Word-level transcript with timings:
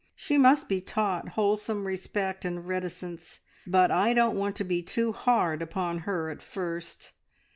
She 0.15 0.35
must 0.35 0.67
be 0.67 0.81
taught 0.81 1.29
wholesome 1.37 1.85
respect 1.85 2.43
and 2.43 2.67
reticence, 2.67 3.41
but 3.67 3.91
I 3.91 4.15
don't 4.15 4.35
want 4.35 4.55
to 4.55 4.63
be 4.63 4.81
too 4.81 5.11
hard 5.11 5.61
upon 5.61 5.99
her 5.99 6.31
at 6.31 6.41
first. 6.41 7.11